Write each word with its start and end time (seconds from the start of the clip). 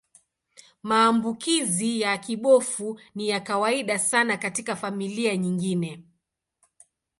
Maambukizi 0.83 2.01
ya 2.01 2.17
kibofu 2.17 2.99
ni 3.15 3.29
ya 3.29 3.39
kawaida 3.39 3.99
sana 3.99 4.37
katika 4.37 4.75
familia 4.75 5.37
nyingine. 5.37 6.03